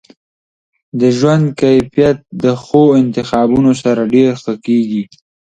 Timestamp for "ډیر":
4.13-4.31